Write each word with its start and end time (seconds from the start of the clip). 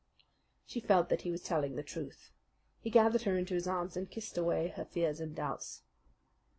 She 0.65 0.79
felt 0.79 1.09
that 1.09 1.21
he 1.21 1.29
was 1.29 1.43
telling 1.43 1.75
the 1.75 1.83
truth. 1.83 2.31
He 2.79 2.89
gathered 2.89 3.21
her 3.21 3.37
into 3.37 3.53
his 3.53 3.67
arms 3.67 3.95
and 3.95 4.09
kissed 4.09 4.35
away 4.35 4.69
her 4.69 4.83
fears 4.85 5.19
and 5.19 5.35
doubts. 5.35 5.83